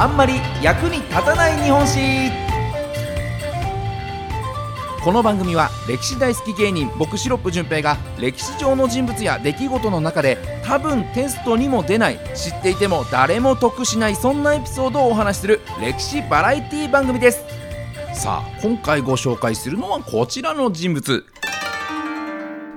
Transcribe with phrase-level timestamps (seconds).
[0.00, 2.30] あんまり役に立たない日本史。
[5.04, 17.44] この番組は歴史大好き芸人僕シロップ純平が歴史上の人物や出来事の中で多分テストにも出ない知っていても誰も得しないそんなエピソードをお話しする歴史バラエティ番組です。
[18.14, 21.26] さあ今回ご紹介するのはこちらの人物。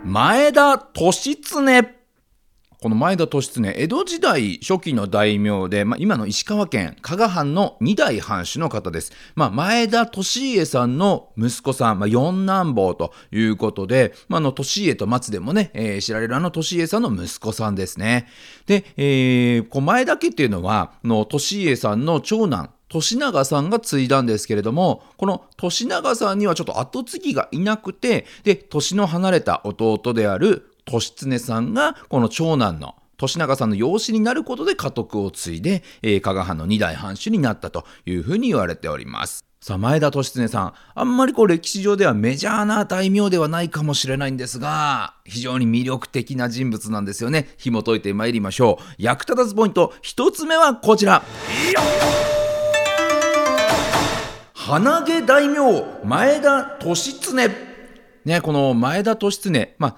[0.04, 2.03] 前田利常。
[2.84, 9.14] この前田利常、江戸時代初期の大名で、まあ、今の石川県加賀藩の二代藩主の方です。
[9.36, 10.22] まあ、前田利
[10.54, 18.28] 家さんの息子さん、まあ、四男坊ということで、まあ、の利家と松でもね、えー、知られるあの利家さんの息子さんですね。
[18.66, 39.46] で、えー、こう前田家っていうのは、の利家さんの長男、利長さんが継いだんですけれども、この利長さんにはちょっと後継ぎがいなくて、で、年の離れた弟である利常さんがこの長男の利長さんの養子になることで家督を継いで、えー、加賀藩の二代藩主になったというふうに言われております。
[39.62, 47.48] さあ、前田利常さん、あんまりこう歴史上ではメジャーな大名ではないかもしれないんですが、非常に魅力的な人物なんですよね。
[47.58, 48.84] 紐解いてまいりましょう。
[48.98, 51.24] 役立たずポイント、一つ目はこちら。
[54.54, 55.62] 鼻毛大名、
[56.04, 57.74] 前田利常。
[58.26, 59.96] ね、この前田利常、まあ、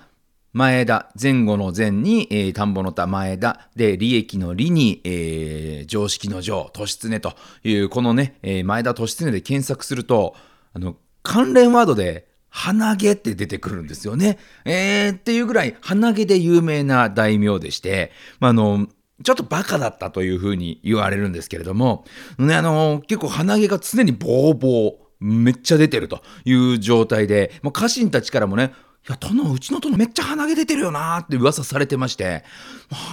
[0.56, 7.34] 前田、前後の前に、えー、田んぼの田前田、で、利益の利に、えー、常識の常、利常と
[7.66, 10.34] いう、このね、えー、前田利常で検索すると、
[10.74, 14.38] あの、関連ワードで、鼻毛って出てくるんですよね。
[14.64, 18.88] えー、っていうぐらい鼻毛で有名な大名でして、まあ、あの、
[19.26, 22.06] ちょっとバカだったというふうに言われるんですけれども、
[22.40, 28.72] ね、あの、結構鼻毛が常にボーボー、めっちゃ出てるという状態で、まあ、家臣たちからもね、
[29.08, 32.44] いや、殿、うちの殿めっちゃ鼻毛出てるよなーって噂されてまして、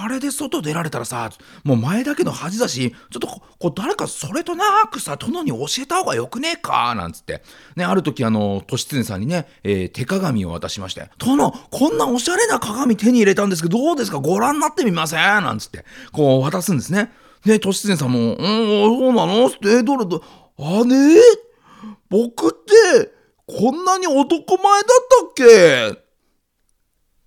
[0.02, 1.30] あれで外出られたらさ、
[1.64, 7.42] もう前だけの恥だし、ちょっとこう誰かそれとなくさ、殿に教えた方がよくねえかなんつって。
[7.76, 14.18] ね、ある時あの、利常さんにね、えー、手鏡を渡しまして、殿、こんなおしゃれな鏡手に入れたんですけど、どうですか？
[14.18, 15.18] ご覧になってみません？
[15.42, 17.12] なんつって、こう渡すんですね。
[17.44, 19.46] で、利常さんも、うん、そうなの？
[19.46, 20.24] って、どれどれ、
[20.58, 21.20] あねえ？
[22.08, 23.12] 僕って、
[23.58, 24.90] こんなに男前だっ
[25.20, 26.02] たっけ？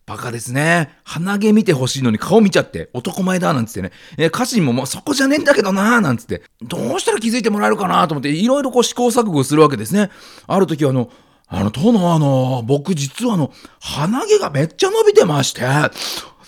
[0.06, 1.00] バカですね。
[1.04, 3.92] 鼻毛見てほしいのに顔見ちゃって、男前だなんつってね。
[4.18, 6.44] え歌詞ももうそこじゃねえんだけどななんつって。
[6.62, 10.12] どうしたら気づいてもらえるかなと思って、いろいろこう試行錯誤するわけですね。
[10.46, 11.10] ある時はあの、
[11.48, 15.62] あの、殿あの、僕実はあの、鼻毛がめっちゃ伸びてまして、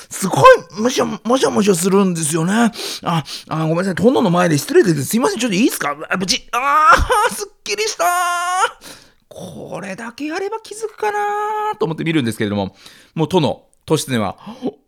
[0.09, 0.44] すごい、
[0.79, 2.71] むしゃ、もしゃもしゃするんですよね。
[3.03, 3.95] あ、あごめんなさい。
[3.95, 5.39] 殿の前で失礼ですすいません。
[5.39, 5.97] ちょっといいですか？
[6.09, 9.06] あ、ぶち、あー、すっきりしたー。
[9.37, 12.75] これだけやれば気づくかなと思って見るんですけれども、
[13.13, 14.37] もう殿、としては、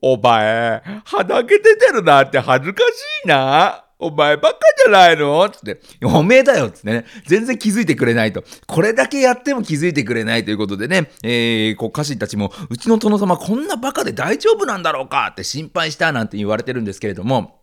[0.01, 3.85] お前、鼻毛出てるなって恥ずかしいな。
[3.97, 5.49] お前ばっかじゃないの？
[5.49, 8.43] つって、おめえだよつってね、全然気づいてくれないと。
[8.67, 17.61] これだけやっても気づいてくれないということでね、えー、こう家臣たちも、うちの殿様こんなバカで大丈夫なんだろうかって心配したなんて言われてるんですけれども、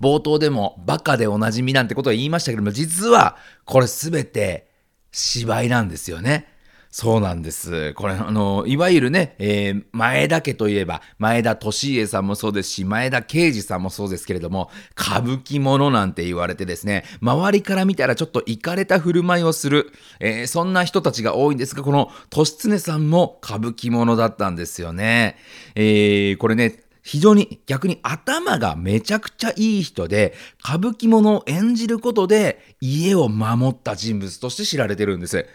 [0.00, 4.69] 冒頭でもバカでおなじみなんてことは言いましたけども、実はこれすべて
[5.12, 6.46] 芝居なんですよね。
[6.92, 7.94] そうなんです。
[7.94, 25.36] これ、あの、いわゆるね、えー、前田家といえば、前田利家さんもそうですし、前田慶次さんもそうですけれども、歌舞伎者なんて言われてですね、周りから見たらちょっと行かれた振る舞いをする、えー、そんな人たちが多いんですが、この利常さんも歌舞伎者だったんですよね。
[25.76, 35.46] えー、これね、非常に逆に頭がめちゃくちゃいい人で、歌舞伎者を演じることで家を守った人物として知られてるんです。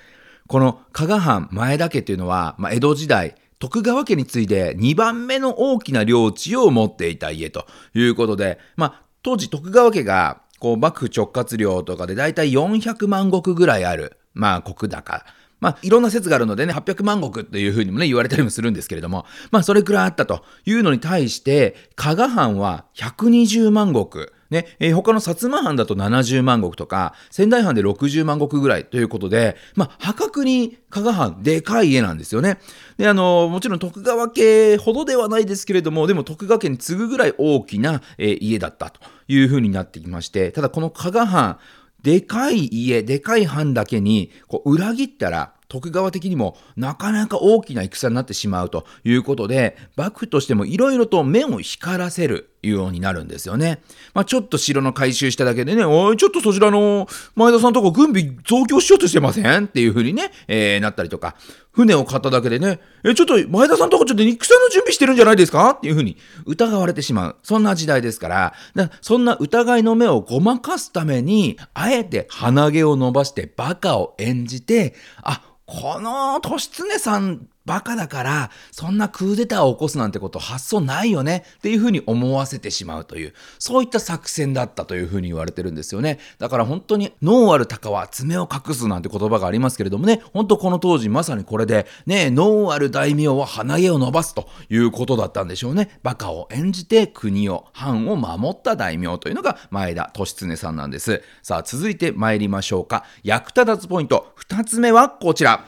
[0.48, 15.26] この加賀藩前田家っていうのは、まあ、江戸時代、徳川家に次いで2番目の大きな領地を持っていた家ということで、まあ、当時徳川家がこう幕府直轄領とかでだいたい400万石ぐらいある、まあ、国高。
[15.66, 24.30] まあ、いろんな説があるのでね、800万石というふうにもね、言われたりもするんですけれども、まあ、それくらいあったというのに対して、加賀藩は120万石。
[24.52, 32.60] ね、えー、他の薩摩藩だと70万石とか、仙台藩で60万石ぐらいということで、まあ、破格に加賀藩、でかい家なんですよね。
[32.98, 41.58] で、あのー、もちろん徳川家ほどではないですけれども、でも徳川家に次ぐぐらい大きな、えー、家だったというふうになってきまして、ただこの加賀藩、
[42.06, 52.55] でかい家、でかい藩だけに、こう、裏切ったら、徳川的にもなかなか大きな戦になってしまうということで、幕府としてもいろいろと目を光らせる。
[52.66, 53.82] いうようになるんですよね。
[54.14, 59.66] まあ、ちょっと城の改修しただけでね、おい、ちょっとそちらの前田さんとこ軍備増強しようとしてません？
[59.66, 61.36] っていう風にね、えー、なったりとか、
[61.72, 65.72] 船を買っただけでね、え、ちょっと前田さんとこちょっと戦の準備してるんじゃないですか？
[65.72, 67.36] っていう風に疑われてしまう。
[67.44, 86.20] そんな時代ですから、だからそんな疑いの目をごまかすために、あえて鼻毛を伸ばしてバカを演じて、あ、この利常さんバカだから、そんなクーデターを起こすなんてこと発想ないよねっていうふうに思わせてしまうという、そういった作戦だったというふうに言われてるんですよね。
[86.38, 96.00] だから本当に、脳ある鷹は爪を隠すなんて言葉がありますけれどもね、本当この当時まさにこれで、ね、脳ある大名は鼻毛を伸ばすということだったんでしょうね。
[96.04, 101.24] バカを演じて国を、藩を守った大名というのが前田利常さんなんです。
[101.42, 103.06] さあ、続いて参りましょうか。
[103.24, 105.64] 役立たずポイント、2つ目はこちら。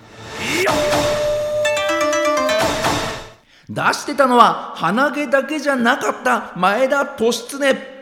[3.70, 7.98] 出してたのは鼻毛だけじゃなかった前田利常。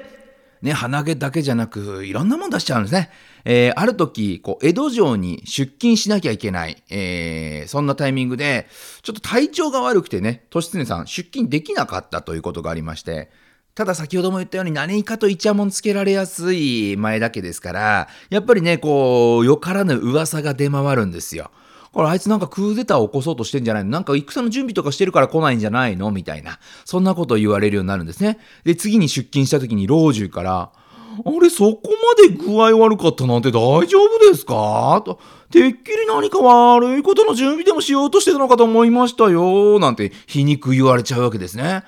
[0.61, 3.11] ね、鼻毛だけじゃなく、いろんなもん出しちゃうんですね。
[3.43, 8.67] えー、ある時、こう、江戸城に出勤しなきゃいけない、えー、そんなタイミングで、
[9.03, 13.29] ちょっと体調が悪くてね、利常さん出勤できなかったということがありまして、
[13.75, 21.51] ただ先ほども言ったように何かとイチャモンつけられやすい前だけですから、やっぱりね、こう、よからぬ噂が出回るんですよ。
[21.95, 23.89] これあいつなんかクーデターを起こそうとしてんじゃないの？
[23.89, 26.11] なんか戦の準備とかしてるから来ないんじゃないの？
[26.11, 26.59] みたいな。
[26.83, 28.37] そんなことを言われるようになるんですね。
[28.65, 31.81] で、次に出勤した時に老中から、あれ、そこ
[32.19, 35.01] まで具合悪かったなんて大丈夫ですか？
[35.05, 35.21] と。
[35.49, 39.79] てっきり何か悪いことの準備でもしようとしてたのかと思いましたよ。
[39.79, 41.83] なんて皮肉言われちゃうわけですね。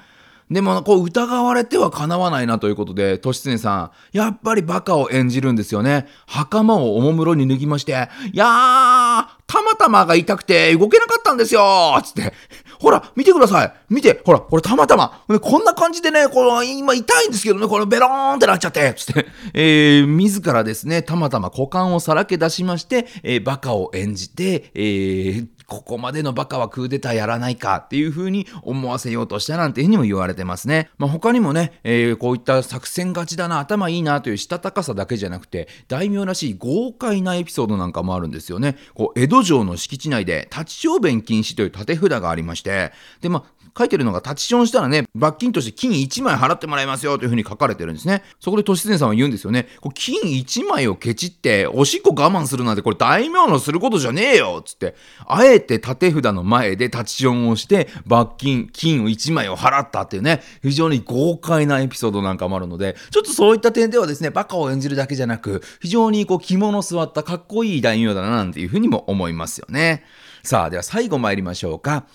[0.49, 6.07] でも、こう、疑われてはかなわないなということで、利常さん、やっぱりバカを演じるんですよね。
[6.25, 11.99] 袴をおもむろに脱ぎまして、いやー、たまたまが痛くて動けなかったんですよ。
[12.03, 12.33] つって、
[12.79, 13.73] ほら、見てください。
[13.89, 14.21] 見て。
[14.25, 15.23] ほら、これたまたま。
[15.41, 18.93] こんな感じでね、この、今痛いんですけどね、このベローンってなっちゃって。
[18.95, 30.89] つって、えー、自らですね、たまたま股間をさらけ出しまして、えー、バカを演じて、えー、ここまでのバカはクーデターやらないかっていうふうに思わせようとしたなんていうふうにも言われてますね。
[30.97, 38.77] まあ、他にもね、えー、こういった作戦勝ちだな、頭いいなというしたたかさだけじゃなくて、大名らしい豪快なエピソードなんかもあるんですよね。
[38.93, 48.23] こう江戸城の敷地内で立ち小便禁止という立て札がありまして、で、まあ、書いてるのが立ちションしたらね、罰金として金1枚払ってもらいますよというふうに書かれてるんですね。
[48.39, 49.67] そこで都市伝さんは言うんですよね。
[49.81, 54.95] こ金1枚をケチって、おしっこ我慢するなんてこれ大名のすることじゃねえよつって、
[55.27, 70.03] あえて立て札の前で立ちションをして、罰金、金を1枚を払ったっていうね、非常に豪快なエピソードなんかもあるので、ちょっとそういった点ではですね、バカを演じるだけじゃなく、非常にこう着物座ったかっこいい大名だななんていうふうにも思いますよね。
[70.43, 72.05] さあ、では最後参りましょうか。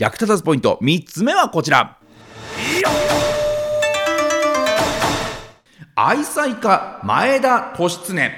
[0.00, 0.78] 役立たずポイント。
[0.80, 1.98] 3つ目はこちら。
[5.94, 8.30] 愛妻家前田利常。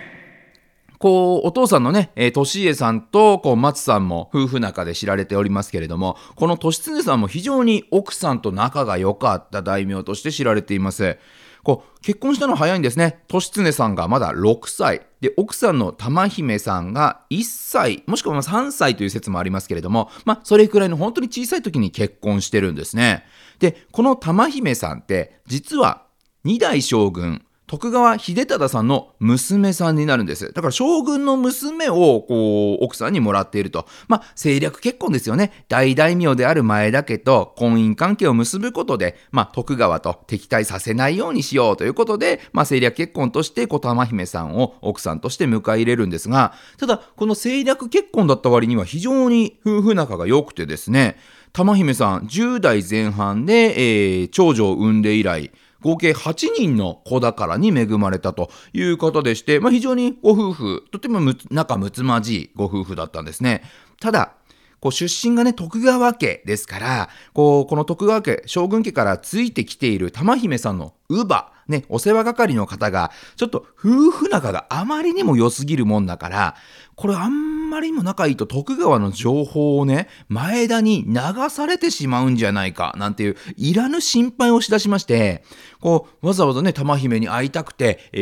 [0.98, 11.16] こう、お父さんのね、えー、利家さんと、こう、松さんも夫婦仲で知られておりますけれども、この利常さんも非常に奥さんと仲が良かった大名として知られています。
[11.62, 13.22] こう、結婚したの早いんですね。
[13.28, 15.02] としつねさんがまだ6歳。
[15.20, 23.24] で、奥さんの玉姫さんが1歳、もしくは3歳という説もありますけれども、まあ、それくらいの本当に小さい時に結婚してるんですね。
[23.60, 26.02] で、この玉姫さんって、実は
[26.44, 30.52] 2代将軍、徳川秀忠さんの娘さんになるんです。
[30.52, 33.86] だから将軍の娘をこう奥さんにもらっていると。
[34.08, 35.64] まあ政略結婚ですよね。
[35.68, 51.16] 大大名である前田家と婚姻関係を結ぶことで、まあ徳川と敵対させないようにしようということで、まあ政略結婚として小玉姫さんを奥さんとして迎え入れるんですが、ただこの政略結婚だった割には非常に夫婦仲が良くてですね、
[51.52, 61.20] 玉姫さん10代前半で、えー、長女を産んで以来、合計8人の子宝に恵まれたということでして、まあ、非常にご夫婦、とても
[61.50, 63.62] 仲睦まじいご夫婦だったんですね。
[64.00, 64.34] ただ、
[64.80, 76.56] こう出身がね、徳川家ですから、こう、この徳川家、将軍家からついてきている玉姫さんの乳母、ね、お世話係の方が、ちょっと夫婦仲があまりにも良すぎるもんだから、
[76.94, 81.14] これあんまりにも仲いいと徳川の情報をね、前田に流
[81.50, 85.44] されてしまうんじゃないか、なんていう、いらぬ心配をしだしまして、
[85.80, 88.18] こう、わざわざね、玉姫に会いたくて、え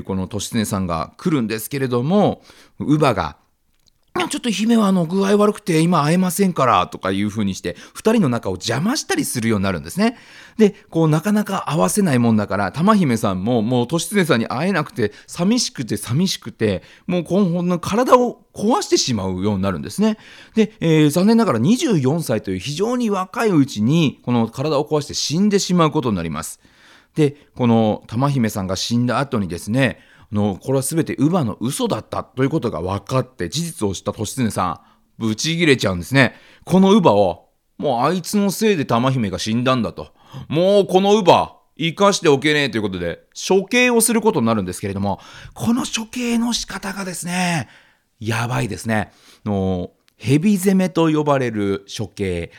[0.00, 2.42] ー、この利常さんが来るんですけれども、
[2.78, 3.36] 乳母が、
[4.28, 10.16] ちょっと姫はあの具合悪くて今会えませんからとかいう風にして二人の仲を邪魔したりするようになるんですね。
[10.58, 20.18] で、こうなかなか会わせないもんだから玉姫さんももう利常さんに会えなくて寂しくて寂しくてもうこの体を壊してしまうようになるんですね。
[20.54, 26.60] で、えー、残念ながら24歳という非常に若いうちにこの体を壊して死んでしまうことになります。
[27.14, 30.00] でこの玉姫さんが死んだ後にですね
[30.32, 34.80] のこれは全て乳母の嘘だったということが分かって事実を知った利常さん
[35.18, 36.34] ブチギレちゃうんですね。
[36.64, 40.12] この乳母をもうあいつのせいで玉姫が死んだんだと。
[40.48, 45.20] もうこの乳母生かしておけねえということで処刑をすることになるんですけれども
[45.54, 47.68] この処刑の仕方がですね
[48.18, 49.12] やばいですね。
[49.44, 52.50] の蛇攻めと呼ばれる処刑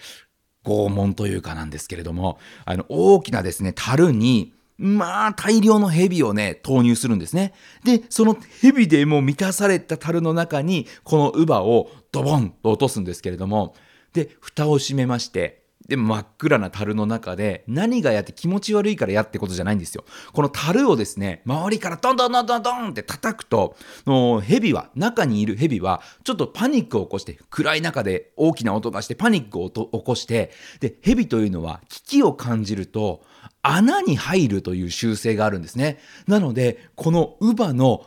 [0.64, 7.54] 拷問というかなんですけれどもあの大きなですね樽にまあ大量の蛇をね投入するんですね。
[7.84, 13.76] でその蛇でもう満たされた樽の中にこの乳母をドボンと落とすんですけれども。
[14.14, 20.04] で蓋を閉めましてで真っ暗な樽の中で何がやって気持ち悪いからやってことじゃないんですよ。
[20.34, 23.76] この樽をですね周りからドンドンドンドンドンって叩くと
[24.06, 33.22] の蛇は中にいる蛇はちょっとパニックを起こして暗い中で大きな音がしてパニックを起こしてで蛇というのは危機を感じると
[33.62, 36.00] 穴に入るという習性があるんですね。
[36.28, 38.06] なのでこの乳母の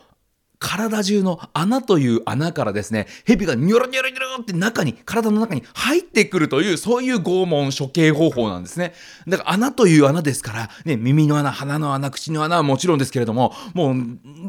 [0.60, 8.92] 体中の穴という穴からですね、蛇がニョロニョロニョロって中に、体の中に入ってくるという、そういう拷問処刑方法なんですね。
[9.26, 13.94] だから穴という穴ですから、ね、耳の穴、鼻の穴、口の穴はもちろんですけれども、も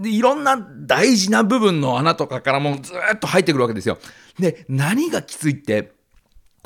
[0.03, 3.98] う、いろんな大事な部分の穴とかからもうずっと入ってくるわけですよ。
[4.38, 5.94] で、何がきついって、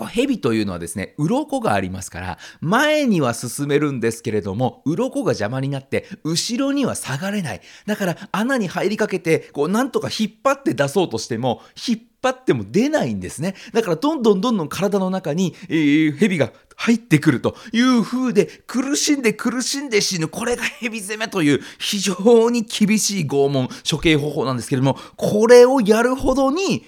[0.04, 7.62] 蛇というのはですね、鱗がありますから、前には進めるんですけれども、鱗が邪魔になって、後ろには下がれない。
[7.86, 13.56] だから穴に入りかけて、こう、なんとか引っ張って出そうとしても、引っ張っても出ないんですね。
[13.72, 20.28] だからどんどんどんどん体の中に、えー、蛇が入ってくるという風で、苦しんで苦しんで死ぬ。
[20.28, 26.86] これが蛇攻めという非常に厳しい拷問、処刑方法なんですけれども、これをやるほどに、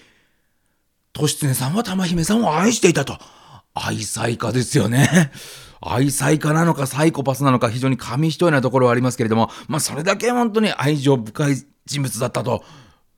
[1.26, 3.18] 利常さんは玉姫さんを愛していたと。
[3.74, 5.32] 愛妻家ですよね。
[5.82, 12.64] 愛妻家なのかサイコパスなのか非常に紙一重なところはありますけれども、まあそれだけ本当に愛情深い人物だったと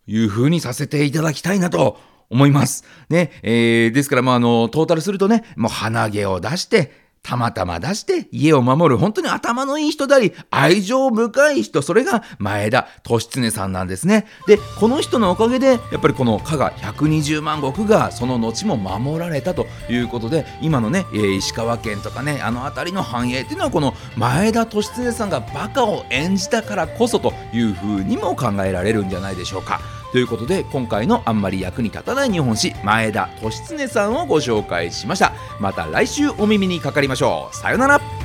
[0.08, 1.98] いうふうにさせていただきたいなと
[2.30, 2.84] 思います。
[3.10, 29.99] ね、えー、ですからまああの、トータルするとね、もう鼻毛を出して、たまたま出して家を守る本当に頭のいい人であり愛情深い人それが前田利常さんなんですねでこの人のおかげでやっぱりこの加賀120万石がその後も守られたということで今のね、石川県とかねあの辺りの繁栄っていうのはこの前田利常さんがバカを演じたからこそというふうにも考えられるんじゃないでしょうか。
[30.12, 35.34] ということで今回のあんまり役に立たない日本史前田利常さんをご紹介しました。
[35.60, 37.56] また来週お耳にかかりましょう。
[37.56, 38.19] さよなら。